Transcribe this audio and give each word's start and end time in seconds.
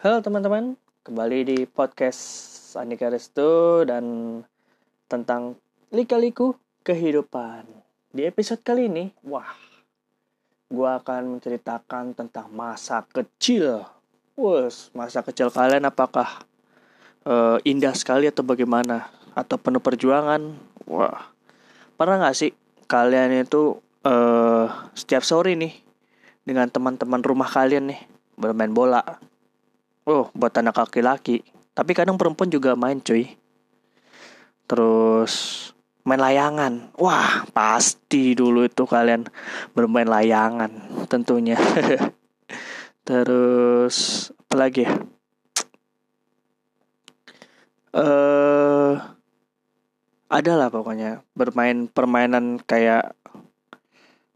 Halo 0.00 0.24
teman-teman, 0.24 0.80
kembali 1.04 1.38
di 1.44 1.58
podcast 1.68 2.72
Andika 2.72 3.12
Restu 3.12 3.84
dan 3.84 4.40
tentang 5.04 5.60
lika-liku 5.92 6.56
kehidupan. 6.80 7.68
Di 8.08 8.24
episode 8.24 8.64
kali 8.64 8.88
ini, 8.88 9.12
wah, 9.20 9.52
gua 10.72 11.04
akan 11.04 11.36
menceritakan 11.36 12.16
tentang 12.16 12.48
masa 12.48 13.04
kecil. 13.12 13.84
Wus, 14.40 14.88
masa 14.96 15.20
kecil 15.20 15.52
kalian 15.52 15.84
apakah 15.84 16.48
uh, 17.28 17.60
indah 17.68 17.92
sekali 17.92 18.24
atau 18.24 18.40
bagaimana? 18.40 19.12
Atau 19.36 19.60
penuh 19.60 19.84
perjuangan? 19.84 20.40
Wah, 20.88 21.28
pernah 22.00 22.24
nggak 22.24 22.36
sih 22.40 22.56
kalian 22.88 23.44
itu 23.44 23.76
uh, 24.08 24.64
setiap 24.96 25.20
sore 25.20 25.60
nih 25.60 25.76
dengan 26.48 26.72
teman-teman 26.72 27.20
rumah 27.20 27.52
kalian 27.52 27.92
nih 27.92 28.00
bermain 28.40 28.72
bola? 28.72 29.28
Oh, 30.10 30.26
buat 30.34 30.50
anak 30.58 30.74
laki-laki. 30.74 31.46
Tapi 31.70 31.94
kadang 31.94 32.18
perempuan 32.18 32.50
juga 32.50 32.74
main 32.74 32.98
cuy. 32.98 33.30
Terus 34.66 35.70
main 36.02 36.18
layangan. 36.18 36.90
Wah, 36.98 37.46
pasti 37.54 38.34
dulu 38.34 38.66
itu 38.66 38.90
kalian 38.90 39.30
bermain 39.70 40.10
layangan 40.10 41.06
tentunya. 41.06 41.54
Terus 43.06 44.28
apa 44.34 44.54
lagi 44.58 44.82
ya? 44.82 44.98
Eh 47.94 48.02
uh, 48.02 48.98
ada 50.26 50.52
lah 50.58 50.74
pokoknya 50.74 51.22
bermain 51.38 51.86
permainan 51.86 52.58
kayak 52.66 53.14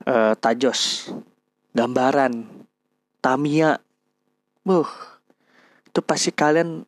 uh, 0.06 0.38
tajos, 0.38 1.10
gambaran, 1.74 2.46
tamia. 3.18 3.82
Buh, 4.62 5.13
itu 5.94 6.02
pasti 6.02 6.34
kalian 6.34 6.82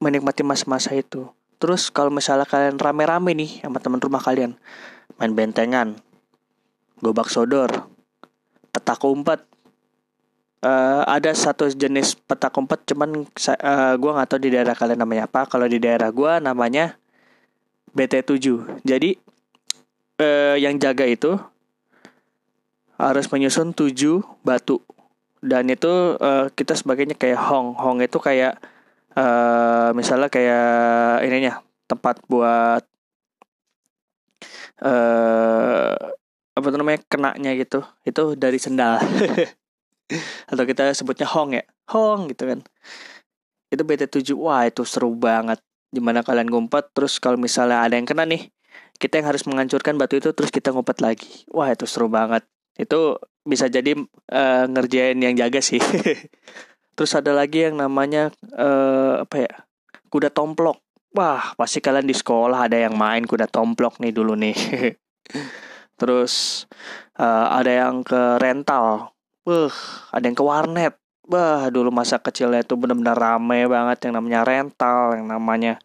menikmati 0.00 0.40
masa-masa 0.40 0.96
itu. 0.96 1.28
Terus 1.60 1.92
kalau 1.92 2.08
misalnya 2.08 2.48
kalian 2.48 2.80
rame-rame 2.80 3.36
nih 3.36 3.60
sama 3.60 3.76
teman 3.76 4.00
rumah 4.00 4.24
kalian, 4.24 4.56
main 5.20 5.36
bentengan, 5.36 6.00
gobak 7.04 7.28
sodor, 7.28 7.92
petak 8.72 9.04
umpet, 9.04 9.44
uh, 10.64 11.04
ada 11.04 11.36
satu 11.36 11.68
jenis 11.68 12.16
petak 12.24 12.56
umpet 12.56 12.88
cuman 12.88 13.28
uh, 13.28 13.94
gue 14.00 14.10
nggak 14.16 14.28
tahu 14.32 14.40
di 14.40 14.50
daerah 14.54 14.72
kalian 14.72 15.04
namanya 15.04 15.28
apa 15.28 15.44
kalau 15.44 15.68
di 15.68 15.76
daerah 15.76 16.08
gue 16.08 16.32
namanya 16.40 16.96
BT7 17.92 18.64
jadi 18.82 19.10
uh, 20.24 20.56
yang 20.56 20.80
jaga 20.80 21.04
itu 21.04 21.36
harus 22.98 23.26
menyusun 23.30 23.76
7 23.76 23.92
batu 24.42 24.82
dan 25.38 25.70
itu 25.70 26.18
uh, 26.18 26.50
kita 26.52 26.74
sebagainya 26.74 27.14
kayak 27.14 27.38
hong. 27.38 27.78
Hong 27.78 27.98
itu 28.02 28.18
kayak 28.18 28.58
uh, 29.14 29.94
misalnya 29.94 30.26
kayak 30.26 31.22
ininya 31.26 31.62
tempat 31.86 32.20
buat 32.26 32.82
uh, 34.82 35.94
apa 36.58 36.66
namanya 36.74 37.00
kenanya 37.06 37.54
gitu. 37.54 37.86
Itu 38.02 38.34
dari 38.34 38.58
sendal. 38.58 38.98
Atau 40.50 40.64
kita 40.66 40.90
sebutnya 40.96 41.28
Hong 41.30 41.54
ya. 41.54 41.64
Hong 41.94 42.26
gitu 42.32 42.48
kan. 42.48 42.60
Itu 43.70 43.84
BT7 43.84 44.34
wah 44.34 44.66
itu 44.66 44.82
seru 44.82 45.14
banget. 45.14 45.62
Di 45.88 46.02
mana 46.02 46.26
kalian 46.26 46.50
ngumpet 46.50 46.92
terus 46.92 47.22
kalau 47.22 47.38
misalnya 47.40 47.80
ada 47.86 47.96
yang 47.96 48.04
kena 48.04 48.28
nih 48.28 48.50
kita 48.98 49.22
yang 49.22 49.30
harus 49.30 49.46
menghancurkan 49.46 49.94
batu 49.94 50.18
itu 50.18 50.34
terus 50.34 50.50
kita 50.50 50.74
ngumpet 50.74 50.98
lagi. 50.98 51.46
Wah 51.54 51.70
itu 51.70 51.86
seru 51.86 52.10
banget. 52.10 52.42
Itu 52.74 53.22
bisa 53.48 53.72
jadi 53.72 53.96
uh, 53.96 54.64
ngerjain 54.68 55.16
yang 55.16 55.32
jaga 55.32 55.64
sih 55.64 55.80
terus 56.96 57.12
ada 57.16 57.32
lagi 57.32 57.64
yang 57.64 57.80
namanya 57.80 58.28
uh, 58.52 59.24
apa 59.24 59.36
ya 59.48 59.52
kuda 60.12 60.28
tomplok 60.28 60.84
wah 61.16 61.56
pasti 61.56 61.80
kalian 61.80 62.04
di 62.04 62.12
sekolah 62.12 62.68
ada 62.68 62.76
yang 62.76 62.92
main 62.92 63.24
kuda 63.24 63.48
tomplok 63.48 63.96
nih 64.04 64.12
dulu 64.12 64.36
nih 64.36 64.52
terus 66.00 66.64
uh, 67.16 67.48
ada 67.56 67.88
yang 67.88 68.04
ke 68.04 68.36
rental 68.36 69.16
Wah, 69.48 69.72
ada 70.12 70.28
yang 70.28 70.36
ke 70.36 70.44
warnet. 70.44 70.94
Bah, 71.24 71.72
dulu 71.72 71.88
masa 71.88 72.20
kecilnya 72.20 72.60
itu 72.60 72.76
benar-benar 72.76 73.16
rame 73.16 73.64
banget 73.64 74.04
yang 74.04 74.20
namanya 74.20 74.44
rental, 74.44 75.16
yang 75.16 75.24
namanya 75.24 75.80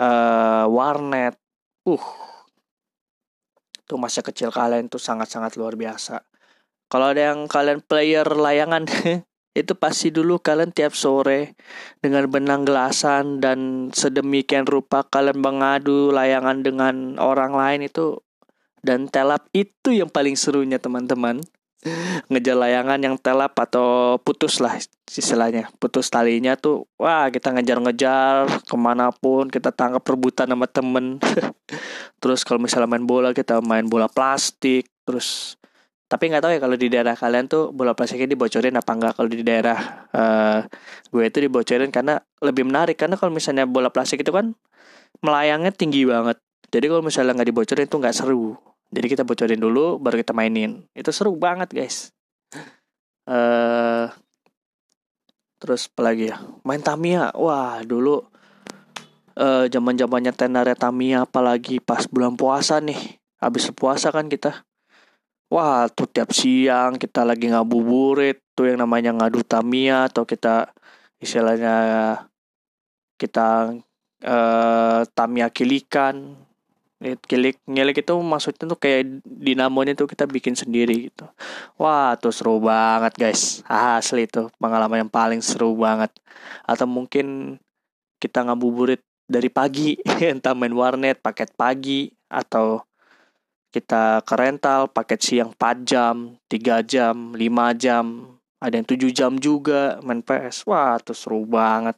uh, 0.00 0.64
warnet. 0.72 1.36
Uh, 1.84 2.00
itu 3.76 3.94
masa 4.00 4.24
kecil 4.24 4.48
kalian 4.48 4.88
tuh 4.88 4.96
sangat-sangat 4.96 5.60
luar 5.60 5.76
biasa. 5.76 6.24
Kalau 6.88 7.12
ada 7.12 7.32
yang 7.32 7.44
kalian 7.48 7.84
player 7.84 8.24
layangan, 8.24 8.88
itu 9.60 9.72
pasti 9.76 10.08
dulu 10.08 10.40
kalian 10.40 10.72
tiap 10.72 10.96
sore 10.96 11.58
dengan 12.00 12.24
benang 12.32 12.64
gelasan 12.64 13.44
dan 13.44 13.90
sedemikian 13.92 14.64
rupa 14.64 15.04
kalian 15.04 15.36
mengadu 15.36 16.08
layangan 16.14 16.64
dengan 16.64 17.20
orang 17.20 17.52
lain 17.52 17.84
itu 17.84 18.22
dan 18.80 19.10
telap 19.10 19.50
itu 19.52 19.90
yang 19.92 20.08
paling 20.08 20.38
serunya 20.38 20.78
teman-teman. 20.78 21.42
Ngejar 22.30 22.58
layangan 22.58 22.98
yang 22.98 23.14
telap 23.18 23.54
atau 23.54 24.18
putus 24.22 24.58
lah 24.58 24.78
istilahnya. 25.06 25.70
Putus 25.78 26.10
talinya 26.10 26.58
tuh 26.58 26.90
wah 26.98 27.30
kita 27.30 27.54
ngejar-ngejar 27.54 28.66
ke 28.66 28.76
mana 28.78 29.14
pun 29.14 29.46
kita 29.46 29.70
tangkap 29.70 30.02
rebutan 30.02 30.50
sama 30.50 30.66
temen. 30.66 31.22
Terus 32.22 32.42
kalau 32.42 32.58
misalnya 32.62 32.90
main 32.90 33.06
bola 33.06 33.30
kita 33.30 33.62
main 33.62 33.86
bola 33.86 34.10
plastik 34.10 34.90
terus 35.06 35.56
tapi 36.08 36.32
nggak 36.32 36.42
tahu 36.42 36.52
ya 36.56 36.60
kalau 36.64 36.76
di 36.80 36.88
daerah 36.88 37.14
kalian 37.14 37.46
tuh 37.52 37.70
bola 37.70 37.92
plastiknya 37.92 38.32
dibocorin 38.32 38.74
apa 38.74 38.90
enggak 38.96 39.12
kalau 39.14 39.28
di 39.28 39.44
daerah 39.44 40.08
uh, 40.16 40.60
gue 41.12 41.22
itu 41.28 41.38
dibocorin 41.44 41.92
karena 41.92 42.16
lebih 42.40 42.64
menarik 42.64 42.96
karena 42.96 43.20
kalau 43.20 43.28
misalnya 43.28 43.68
bola 43.68 43.92
plastik 43.92 44.24
itu 44.24 44.32
kan 44.32 44.56
melayangnya 45.20 45.70
tinggi 45.70 46.08
banget 46.08 46.40
jadi 46.72 46.88
kalau 46.88 47.04
misalnya 47.04 47.36
nggak 47.36 47.48
dibocorin 47.52 47.84
itu 47.84 47.96
nggak 48.00 48.16
seru 48.16 48.56
jadi 48.88 49.06
kita 49.12 49.22
bocorin 49.28 49.60
dulu 49.60 50.00
baru 50.00 50.20
kita 50.20 50.32
mainin. 50.32 50.88
Itu 50.96 51.12
seru 51.12 51.36
banget 51.36 51.68
guys. 51.72 52.12
Uh, 53.28 54.08
terus 55.60 55.92
apa 55.92 56.00
lagi 56.12 56.32
ya? 56.32 56.40
Main 56.64 56.80
Tamiya. 56.80 57.36
Wah, 57.36 57.84
dulu 57.84 58.24
uh, 59.36 59.64
zaman-zamannya 59.68 60.32
tenarnya 60.32 60.76
Tamiya 60.76 61.28
apalagi 61.28 61.84
pas 61.84 62.08
bulan 62.08 62.32
puasa 62.40 62.80
nih. 62.80 63.20
Habis 63.38 63.68
puasa 63.76 64.08
kan 64.08 64.32
kita. 64.32 64.64
Wah, 65.48 65.88
tuh 65.88 66.08
tiap 66.08 66.30
siang 66.36 67.00
kita 67.00 67.24
lagi 67.24 67.48
ngabuburit 67.48 68.44
tuh 68.52 68.68
yang 68.68 68.84
namanya 68.84 69.16
ngadu 69.16 69.40
Tamiya 69.40 70.12
atau 70.12 70.28
kita 70.28 70.72
istilahnya 71.24 71.76
kita 73.16 73.72
uh, 74.28 75.00
Tamiya 75.16 75.48
kilikan 75.48 76.36
Kilik 76.98 77.62
ngilik 77.62 78.02
itu 78.02 78.10
maksudnya 78.18 78.74
tuh 78.74 78.74
kayak 78.74 79.22
dinamonya 79.22 79.94
tuh 79.94 80.10
kita 80.10 80.26
bikin 80.26 80.58
sendiri 80.58 81.06
gitu. 81.06 81.30
Wah, 81.78 82.18
tuh 82.18 82.34
seru 82.34 82.58
banget 82.58 83.14
guys. 83.14 83.62
Asli 83.70 84.26
tuh 84.26 84.50
pengalaman 84.58 85.06
yang 85.06 85.12
paling 85.12 85.38
seru 85.38 85.78
banget. 85.78 86.10
Atau 86.66 86.90
mungkin 86.90 87.54
kita 88.18 88.42
ngabuburit 88.42 88.98
dari 89.30 89.46
pagi, 89.46 89.94
entah 90.26 90.58
main 90.58 90.74
warnet 90.74 91.22
paket 91.22 91.54
pagi 91.54 92.10
atau 92.26 92.82
kita 93.68 94.24
ke 94.24 94.34
rental 94.34 94.88
paket 94.88 95.20
siang 95.20 95.50
4 95.52 95.84
jam, 95.84 96.16
3 96.48 96.80
jam, 96.88 97.36
5 97.36 97.72
jam, 97.76 98.04
ada 98.58 98.74
yang 98.74 98.88
7 98.88 99.12
jam 99.14 99.32
juga 99.38 100.00
main 100.02 100.24
PS. 100.24 100.66
Wah, 100.66 100.98
tuh 100.98 101.14
seru 101.14 101.44
banget. 101.44 101.94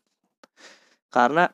Karena 1.08 1.48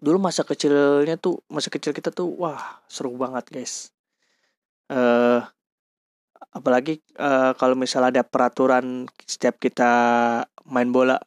dulu 0.00 0.16
masa 0.16 0.46
kecilnya 0.46 1.20
tuh 1.20 1.44
masa 1.52 1.68
kecil 1.68 1.92
kita 1.92 2.08
tuh 2.08 2.32
wah 2.40 2.80
seru 2.88 3.12
banget 3.20 3.44
guys. 3.52 3.92
Eh 4.88 4.96
uh, 4.96 5.40
apalagi 6.56 7.04
uh, 7.20 7.52
kalau 7.60 7.76
misalnya 7.76 8.20
ada 8.20 8.24
peraturan 8.24 9.04
setiap 9.28 9.60
kita 9.60 9.92
main 10.64 10.88
bola. 10.88 11.20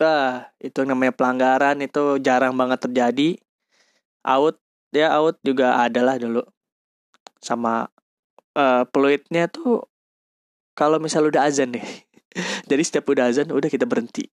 Ah 0.00 0.48
itu 0.62 0.86
namanya 0.86 1.12
pelanggaran 1.12 1.82
itu 1.84 2.16
jarang 2.22 2.54
banget 2.56 2.80
terjadi. 2.88 3.30
Out 4.24 4.56
ya 4.94 5.12
out 5.18 5.36
juga 5.44 5.76
adalah 5.84 6.16
dulu 6.16 6.42
sama 7.38 7.86
uh, 8.58 8.84
peluitnya 8.90 9.46
tuh 9.50 9.86
kalau 10.74 10.98
misalnya 11.02 11.38
udah 11.38 11.42
azan 11.46 11.74
nih 11.74 11.86
jadi 12.70 12.82
setiap 12.82 13.10
udah 13.10 13.30
azan 13.30 13.50
udah 13.50 13.70
kita 13.70 13.86
berhenti 13.86 14.26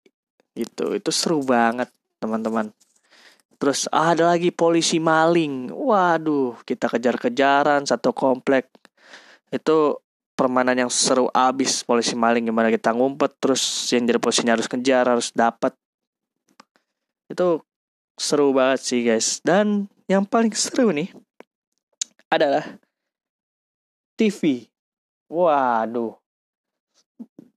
gitu 0.55 0.95
itu 0.95 1.09
seru 1.11 1.43
banget 1.43 1.89
teman-teman 2.19 2.73
Terus 3.55 3.87
ada 3.87 4.35
lagi 4.35 4.51
polisi 4.51 4.99
maling. 4.99 5.71
Waduh, 5.71 6.59
kita 6.67 6.91
kejar-kejaran 6.91 7.87
satu 7.87 8.11
komplek. 8.11 8.67
Itu 9.47 10.03
permainan 10.35 10.75
yang 10.75 10.91
seru 10.91 11.31
abis 11.31 11.87
polisi 11.87 12.11
maling 12.13 12.51
gimana 12.51 12.67
kita 12.67 12.91
ngumpet 12.91 13.39
terus 13.39 13.63
yang 13.95 14.03
jadi 14.03 14.19
polisinya 14.19 14.59
harus 14.59 14.67
kejar 14.67 15.07
harus 15.07 15.31
dapat 15.31 15.71
itu 17.31 17.63
seru 18.19 18.51
banget 18.51 18.79
sih 18.83 18.99
guys 19.07 19.39
dan 19.47 19.87
yang 20.11 20.27
paling 20.27 20.51
seru 20.51 20.91
nih 20.91 21.07
adalah 22.27 22.67
TV 24.15 24.71
waduh 25.29 26.15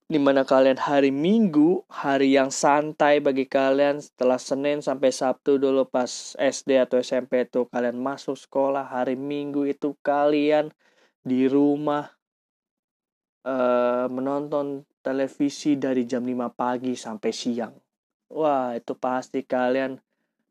di 0.09 0.17
mana 0.17 0.41
kalian 0.41 0.81
hari 0.81 1.13
Minggu, 1.13 1.85
hari 1.93 2.33
yang 2.33 2.49
santai 2.49 3.21
bagi 3.21 3.45
kalian 3.45 4.01
setelah 4.01 4.41
Senin 4.41 4.81
sampai 4.81 5.13
Sabtu 5.13 5.61
dulu 5.61 5.85
pas 5.85 6.33
SD 6.41 6.81
atau 6.81 6.97
SMP 6.97 7.45
itu 7.45 7.69
kalian 7.69 8.01
masuk 8.01 8.41
sekolah, 8.41 8.89
hari 8.89 9.21
Minggu 9.21 9.69
itu 9.69 9.93
kalian 10.01 10.73
di 11.21 11.45
rumah 11.45 12.09
uh, 13.45 14.09
menonton 14.09 14.89
televisi 15.05 15.77
dari 15.77 16.09
jam 16.09 16.25
5 16.25 16.57
pagi 16.57 16.97
sampai 16.97 17.29
siang. 17.29 17.77
Wah, 18.33 18.73
itu 18.81 18.97
pasti 18.97 19.45
kalian 19.45 20.01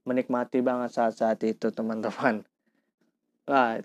menikmati 0.06 0.62
banget 0.62 0.94
saat-saat 0.94 1.42
itu, 1.50 1.74
teman-teman. 1.74 2.45
Wah, 3.50 3.81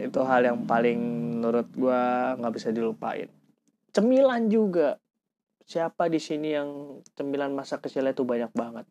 itu 0.00 0.20
hal 0.24 0.48
yang 0.48 0.64
paling 0.64 1.27
menurut 1.38 1.70
gue 1.70 2.02
nggak 2.42 2.54
bisa 2.58 2.74
dilupain. 2.74 3.30
Cemilan 3.94 4.50
juga. 4.50 4.98
Siapa 5.62 6.10
di 6.10 6.18
sini 6.18 6.50
yang 6.50 6.98
cemilan 7.14 7.54
masa 7.54 7.78
kecil 7.78 8.10
itu 8.10 8.26
banyak 8.26 8.50
banget? 8.50 8.90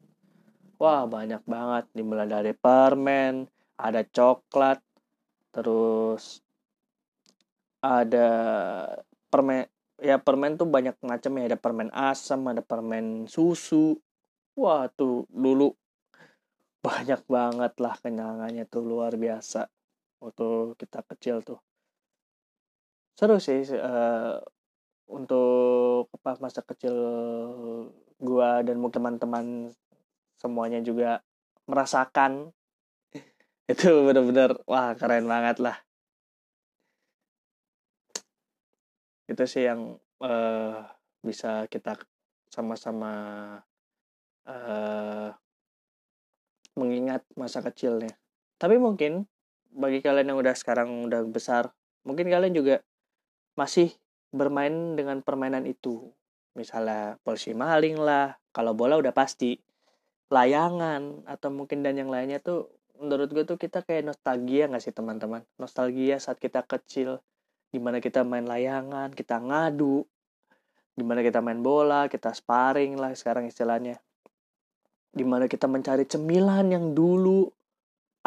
Wah 0.79 1.03
banyak 1.03 1.43
banget. 1.43 1.91
Dimulai 1.91 2.31
dari 2.31 2.55
permen 2.55 3.43
ada 3.75 4.01
coklat 4.07 4.79
terus 5.53 6.41
ada 7.81 8.29
permen 9.29 9.69
ya 9.97 10.21
permen 10.21 10.57
tuh 10.57 10.69
banyak 10.69 10.97
macam 11.01 11.31
ya 11.37 11.43
ada 11.49 11.57
permen 11.57 11.89
asam 11.91 12.41
ada 12.47 12.63
permen 12.63 13.27
susu. 13.27 13.99
Wah 14.55 14.87
tuh 14.95 15.27
dulu 15.29 15.75
banyak 16.81 17.21
banget 17.27 17.73
lah 17.83 17.95
kenangannya 17.99 18.63
tuh 18.69 18.85
luar 18.85 19.17
biasa. 19.17 19.67
Waktu 20.17 20.77
kita 20.77 21.05
kecil 21.05 21.45
tuh 21.45 21.61
seru 23.17 23.41
sih 23.41 23.65
uh, 23.73 24.37
untuk 25.09 26.05
apa 26.21 26.37
masa 26.37 26.61
kecil 26.61 26.93
gua 28.21 28.61
dan 28.61 28.77
teman-teman 28.77 29.73
semuanya 30.37 30.85
juga 30.85 31.25
merasakan. 31.65 32.53
Itu 33.71 34.05
benar-benar 34.05 34.61
wah 34.69 34.93
keren 34.93 35.25
banget 35.25 35.57
lah. 35.65 35.81
Itu 39.25 39.43
sih 39.49 39.65
yang 39.65 39.97
uh, 40.21 40.85
bisa 41.25 41.65
kita 41.73 41.97
sama-sama 42.53 43.11
uh, 44.45 45.33
mengingat 46.77 47.25
masa 47.33 47.65
kecilnya. 47.65 48.13
Tapi 48.61 48.77
mungkin 48.77 49.25
bagi 49.73 50.05
kalian 50.05 50.31
yang 50.31 50.39
udah 50.39 50.53
sekarang 50.53 51.09
udah 51.09 51.25
besar 51.27 51.73
mungkin 52.07 52.31
kalian 52.31 52.55
juga 52.55 52.79
masih 53.57 53.89
bermain 54.29 54.93
dengan 54.93 55.25
permainan 55.25 55.65
itu. 55.65 56.13
Misalnya 56.53 57.17
polisi 57.25 57.57
maling 57.57 57.97
lah, 57.97 58.37
kalau 58.53 58.77
bola 58.77 58.95
udah 59.01 59.11
pasti. 59.11 59.57
Layangan 60.27 61.23
atau 61.23 61.49
mungkin 61.49 61.81
dan 61.81 61.95
yang 61.95 62.11
lainnya 62.11 62.43
tuh 62.43 62.67
menurut 62.99 63.31
gue 63.31 63.47
tuh 63.47 63.55
kita 63.55 63.79
kayak 63.79 64.11
nostalgia 64.11 64.67
gak 64.67 64.83
sih 64.83 64.91
teman-teman? 64.91 65.41
Nostalgia 65.55 66.19
saat 66.19 66.35
kita 66.37 66.67
kecil, 66.67 67.23
di 67.71 67.79
mana 67.79 68.03
kita 68.03 68.27
main 68.27 68.43
layangan, 68.43 69.15
kita 69.15 69.39
ngadu, 69.39 70.03
di 70.91 71.03
mana 71.07 71.23
kita 71.23 71.39
main 71.39 71.63
bola, 71.63 72.11
kita 72.11 72.35
sparring 72.35 72.99
lah 72.99 73.15
sekarang 73.15 73.47
istilahnya. 73.47 74.03
Di 75.15 75.23
mana 75.23 75.47
kita 75.47 75.65
mencari 75.71 76.03
cemilan 76.03 76.67
yang 76.75 76.91
dulu 76.91 77.47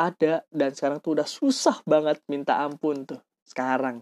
ada 0.00 0.40
dan 0.48 0.72
sekarang 0.72 1.04
tuh 1.04 1.20
udah 1.20 1.28
susah 1.28 1.84
banget 1.84 2.24
minta 2.24 2.64
ampun 2.64 3.04
tuh 3.04 3.20
sekarang 3.44 4.00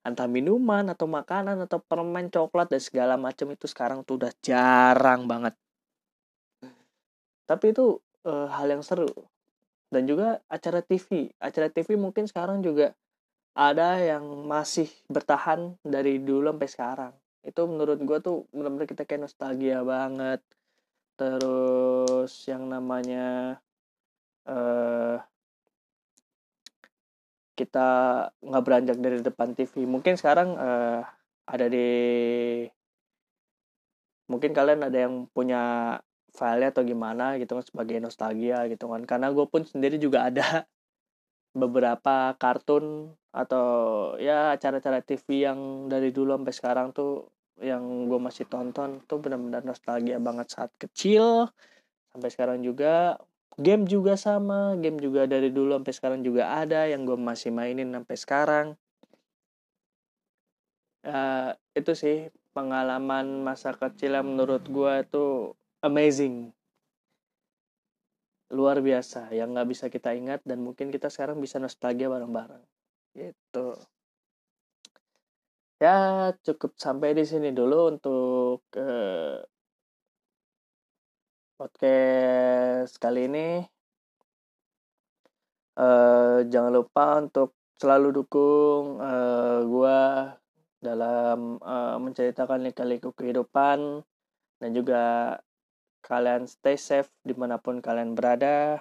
entah 0.00 0.28
minuman 0.28 0.88
atau 0.88 1.04
makanan 1.04 1.60
atau 1.68 1.78
permen 1.80 2.32
coklat 2.32 2.72
dan 2.72 2.80
segala 2.80 3.14
macam 3.20 3.52
itu 3.52 3.68
sekarang 3.68 4.00
tuh 4.04 4.16
udah 4.16 4.32
jarang 4.40 5.28
banget. 5.28 5.52
Tapi 7.44 7.66
itu 7.74 8.00
e, 8.24 8.32
hal 8.48 8.66
yang 8.72 8.80
seru. 8.80 9.10
Dan 9.90 10.06
juga 10.06 10.38
acara 10.46 10.80
TV 10.80 11.34
acara 11.42 11.68
TV 11.68 11.98
mungkin 11.98 12.24
sekarang 12.30 12.62
juga 12.62 12.94
ada 13.52 13.98
yang 13.98 14.22
masih 14.46 14.86
bertahan 15.10 15.74
dari 15.84 16.22
dulu 16.22 16.54
sampai 16.54 16.70
sekarang. 16.70 17.12
Itu 17.44 17.66
menurut 17.68 17.98
gue 18.00 18.18
tuh 18.22 18.36
benar-benar 18.54 18.88
kita 18.88 19.02
kayak 19.04 19.28
nostalgia 19.28 19.82
banget. 19.84 20.40
Terus 21.18 22.32
yang 22.48 22.70
namanya 22.70 23.60
eh 24.48 25.18
kita 27.60 27.88
nggak 28.40 28.64
beranjak 28.64 28.96
dari 28.96 29.20
depan 29.20 29.52
TV 29.52 29.84
mungkin 29.84 30.16
sekarang 30.16 30.56
uh, 30.56 31.04
ada 31.44 31.66
di 31.68 31.90
mungkin 34.30 34.54
kalian 34.54 34.86
ada 34.86 34.98
yang 35.10 35.26
punya 35.34 35.96
file 36.30 36.70
atau 36.70 36.86
gimana 36.86 37.34
gitu 37.42 37.58
kan 37.58 37.66
sebagai 37.66 37.98
nostalgia 37.98 38.64
gitu 38.70 38.86
kan. 38.86 39.02
Karena 39.02 39.34
gue 39.34 39.46
pun 39.50 39.66
sendiri 39.66 39.98
juga 39.98 40.24
ada 40.30 40.64
beberapa 41.50 42.38
kartun 42.38 43.10
atau 43.34 43.66
ya 44.22 44.54
acara-acara 44.54 45.02
TV 45.02 45.50
yang 45.50 45.90
dari 45.90 46.14
dulu 46.14 46.38
sampai 46.38 46.54
sekarang 46.54 46.86
tuh 46.94 47.26
yang 47.60 48.06
gue 48.06 48.16
masih 48.22 48.46
tonton 48.46 49.02
tuh 49.04 49.18
benar-benar 49.20 49.66
nostalgia 49.66 50.22
banget 50.22 50.54
saat 50.54 50.70
kecil. 50.78 51.50
Sampai 52.14 52.30
sekarang 52.30 52.62
juga 52.62 53.18
game 53.58 53.88
juga 53.88 54.14
sama 54.14 54.78
game 54.78 55.00
juga 55.02 55.26
dari 55.26 55.50
dulu 55.50 55.80
sampai 55.80 55.94
sekarang 55.96 56.20
juga 56.22 56.54
ada 56.54 56.86
yang 56.86 57.02
gue 57.02 57.18
masih 57.18 57.50
mainin 57.50 57.90
sampai 57.90 58.16
sekarang. 58.16 58.66
Uh, 61.00 61.56
itu 61.72 61.96
sih 61.96 62.28
pengalaman 62.52 63.40
masa 63.40 63.72
kecil 63.72 64.20
yang 64.20 64.26
menurut 64.28 64.62
gue 64.68 64.94
tuh 65.08 65.56
amazing. 65.80 66.52
Luar 68.50 68.82
biasa 68.82 69.30
yang 69.30 69.54
nggak 69.54 69.68
bisa 69.70 69.86
kita 69.88 70.12
ingat 70.12 70.42
dan 70.42 70.60
mungkin 70.60 70.90
kita 70.90 71.06
sekarang 71.08 71.38
bisa 71.38 71.62
nostalgia 71.62 72.10
bareng-bareng. 72.10 72.62
Gitu. 73.14 73.66
Ya 75.80 76.30
cukup 76.44 76.76
sampai 76.76 77.16
di 77.16 77.24
sini 77.24 77.56
dulu 77.56 77.88
untuk 77.88 78.60
uh, 78.76 79.40
podcast 81.60 82.96
kali 82.96 83.28
ini. 83.28 83.60
Uh, 85.76 86.40
jangan 86.48 86.72
lupa 86.72 87.20
untuk 87.20 87.52
selalu 87.76 88.16
dukung 88.16 88.96
uh, 88.96 89.60
gua 89.68 90.32
dalam 90.80 91.60
uh, 91.60 92.00
menceritakan 92.00 92.64
lika-liku 92.64 93.12
kehidupan 93.12 94.00
dan 94.56 94.70
juga 94.72 95.36
kalian 96.00 96.48
stay 96.48 96.80
safe 96.80 97.12
di 97.20 97.36
mana 97.36 97.60
pun 97.60 97.84
kalian 97.84 98.16
berada. 98.16 98.80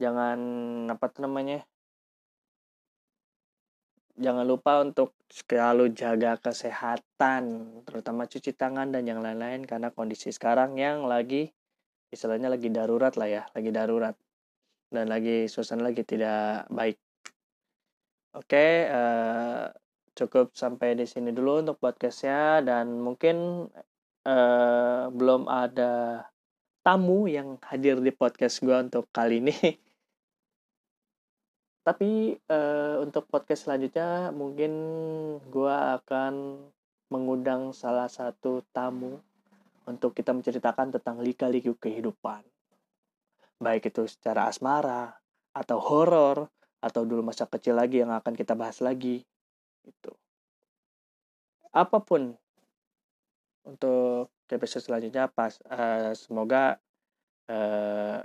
Jangan 0.00 0.40
apa 0.88 1.04
namanya? 1.20 1.68
Jangan 4.16 4.44
lupa 4.44 4.84
untuk 4.84 5.16
selalu 5.28 5.96
jaga 5.96 6.36
kesehatan, 6.36 7.42
terutama 7.88 8.28
cuci 8.28 8.52
tangan 8.52 8.92
dan 8.92 9.08
yang 9.08 9.24
lain-lain 9.24 9.64
karena 9.64 9.88
kondisi 9.88 10.28
sekarang 10.28 10.76
yang 10.76 11.08
lagi 11.08 11.48
istilahnya 12.12 12.52
lagi 12.52 12.68
darurat 12.68 13.16
lah 13.16 13.28
ya, 13.28 13.42
lagi 13.56 13.70
darurat 13.72 14.16
dan 14.92 15.08
lagi 15.08 15.48
suasana 15.48 15.88
lagi 15.88 16.04
tidak 16.04 16.68
baik. 16.68 17.00
Oke, 18.36 18.88
uh, 18.88 19.72
cukup 20.12 20.52
sampai 20.52 20.96
di 20.96 21.08
sini 21.08 21.32
dulu 21.32 21.64
untuk 21.64 21.76
podcastnya 21.80 22.60
dan 22.60 23.00
mungkin 23.00 23.68
uh, 24.28 25.04
belum 25.08 25.48
ada 25.48 26.24
tamu 26.84 27.28
yang 27.28 27.56
hadir 27.64 28.00
di 28.00 28.12
podcast 28.12 28.60
gue 28.60 28.76
untuk 28.76 29.08
kali 29.12 29.40
ini. 29.40 29.56
tapi 31.82 32.38
uh, 32.50 33.02
untuk 33.02 33.26
podcast 33.26 33.66
selanjutnya 33.66 34.30
mungkin 34.30 34.72
gue 35.50 35.76
akan 36.02 36.64
mengundang 37.10 37.74
salah 37.74 38.06
satu 38.06 38.62
tamu 38.70 39.18
untuk 39.84 40.14
kita 40.14 40.30
menceritakan 40.30 40.94
tentang 40.94 41.18
lika-liku 41.18 41.74
kehidupan. 41.74 42.46
Baik 43.58 43.90
itu 43.90 44.06
secara 44.06 44.46
asmara 44.46 45.18
atau 45.52 45.78
horor 45.82 46.48
atau 46.82 47.06
dulu 47.06 47.22
masa 47.22 47.46
kecil 47.46 47.78
lagi 47.78 48.02
yang 48.02 48.10
akan 48.10 48.34
kita 48.34 48.58
bahas 48.58 48.82
lagi 48.82 49.22
itu 49.86 50.12
apa 51.72 51.98
pun 52.02 52.36
untuk 53.64 54.28
episode 54.52 54.84
selanjutnya 54.84 55.32
pas 55.32 55.56
uh, 55.70 56.12
semoga 56.12 56.76
uh, 57.48 58.20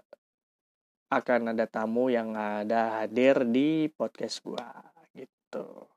akan 1.08 1.56
ada 1.56 1.66
tamu 1.68 2.12
yang 2.12 2.36
ada 2.36 3.04
hadir 3.04 3.48
di 3.48 3.88
podcast 3.92 4.44
gua 4.44 4.68
gitu. 5.16 5.88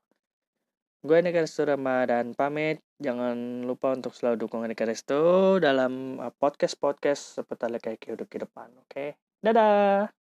Gue 1.01 1.25
Nika 1.25 1.41
Restu 1.41 1.65
dan 1.65 2.37
pamit. 2.37 2.85
Jangan 3.01 3.65
lupa 3.65 3.97
untuk 3.97 4.13
selalu 4.13 4.45
dukung 4.45 4.69
Nika 4.69 4.85
Restu 4.85 5.57
dalam 5.57 6.21
uh, 6.21 6.29
podcast-podcast 6.29 7.41
seputar 7.41 7.73
kayak 7.81 8.05
kehidupan. 8.05 8.69
Oke, 8.85 8.85
okay? 8.85 9.09
dadah. 9.41 10.20